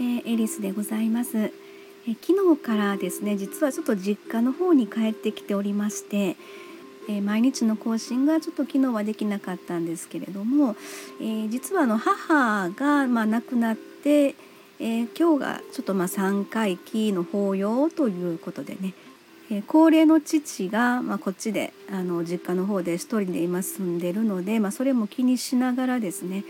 [0.00, 6.36] えー、エリスでございます、えー、昨日からですね実はちょっと実家の方に帰ってきておりまして、
[7.06, 10.74] えー、毎日の更新がちょっと昨日はできなかったんですけれども、
[11.20, 14.34] え実はあの母がまあ亡くなって、
[14.78, 18.94] え今日がちょっとまあ3回忌の法要ということでね
[19.50, 26.44] え高齢の父が、まあ、こっちであの実家の方で一人で今住んでるので、まあ、それも気にしながらですね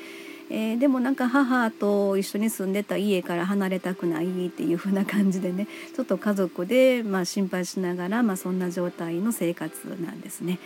[0.52, 10.58] えー、でもなんか母と一緒に住んでた家から離れたくないっていう風な感じでね ちょっと家族でまあ心配しながら、まあ、そんな状態の生活なんですね。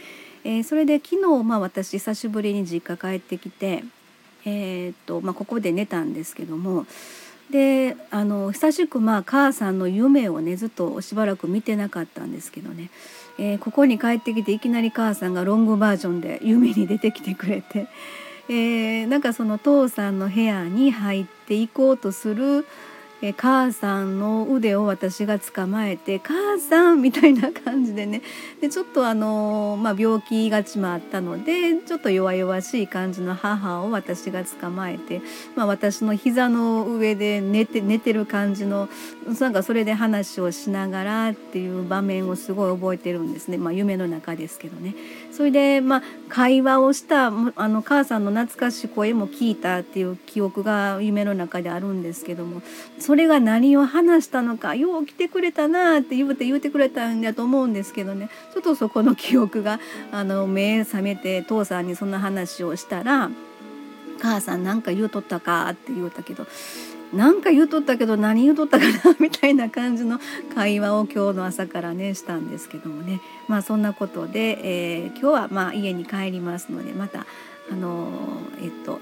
[0.43, 3.85] えー、それで昨日、まあ、私久しぶりに実家帰ってきて、
[4.45, 6.87] えー、っとまあ、ここで寝たんですけども
[7.51, 12.91] であの久しくまあ母さんの夢をねずっとしばらく見てなかったんですけどね、
[13.39, 17.87] えー、ここに帰ってきていきなり母さんがロングバージョンで夢に出てきてくれて
[18.49, 22.67] えー、なんかその父さんの部屋に入っていこうとする
[23.27, 28.21] え母さんの腕を私が捕まえて「母さん!」みたいな感じでね
[28.61, 35.23] でちょっとあの、まあ、病気がちもあったのでちょっと弱々しい感じの母を私が捕まえて、
[35.57, 38.91] まあ、私の膝の上で寝て寝てる感じの
[39.41, 44.95] なんかそれで話をしながらっていう場面をすごい覚えてるんですね、まあ、夢の中ですけどね。
[45.33, 52.61] それで、まあ、会話をしたあの母さんの懐かしい声も聞いたっていう記憶が夢の中であるんですけども
[52.99, 59.79] そそれが何を話したのかよう来てくれたなって言うて言うてくれたんだと思うんですけどねちょっとそこの記憶が
[60.11, 63.31] あの目覚めて父さんにそんな話をしたら
[64.21, 66.49] 「母さん何か言うとったか?」って言うたけど
[67.13, 70.19] なんか言うとったけど何言うとったかなみたいな感じの
[70.53, 74.59] 会話を今日の朝からねしたんですけどもねまあそんなことで、
[74.97, 77.27] えー、今日はまあ家に帰りますのでまた
[77.71, 78.99] あのー、えっと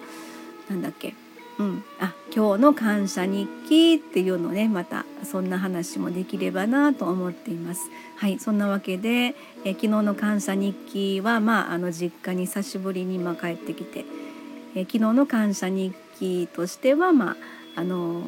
[0.68, 1.14] なんだっけ
[1.58, 7.90] うん、あ今日の感謝日記っていうのねまたそんな話もできればなと思っています。
[8.16, 14.04] はいそんなわけでえ昨日の感謝日記は、まあ、あの実家に久しぶりにま帰ってきて
[14.74, 17.36] え昨日の感謝日記としては、まあ
[17.74, 18.22] あの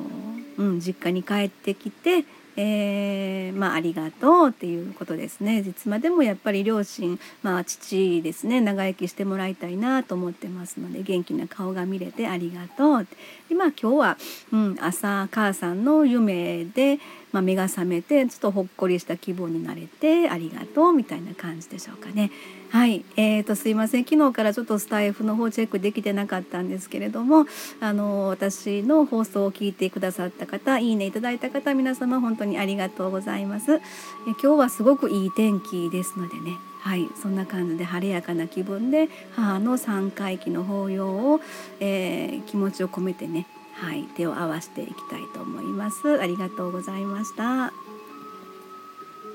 [0.56, 2.24] うん、実家に帰ってきて
[2.56, 5.58] えー、まあ、ありがとうっていうことですね。
[5.58, 8.60] いつまでもやっぱり両親、まあ、父ですね。
[8.60, 13.06] 長生きしてもらいたいなと思ってますので元気な顔が見れてありがとう
[13.48, 14.18] で、まあ、今日は、
[14.52, 16.98] うん、朝母さんの夢で、
[17.34, 22.30] まあ、目が覚めてちょっとほっこりした気分になれてありがとうみたいな感じでしょうかね。
[22.70, 27.46] はい、えーと、すいません昨日からちょっとスタイフの方チェックできてなかったんですけれども
[27.80, 33.74] あの私の放送を聞いてくださった方いいねいただいた方皆様本当にありがとうございます。
[33.74, 33.80] え
[34.26, 41.40] 今日はすごくいい天気ですのでねはいそんな感じで晴れやかな気分で母の三回忌の法要を、
[41.80, 46.20] えー、気持ちを込めてねはい手を合わせていきたいと思います。
[46.20, 47.72] ありがとうございました。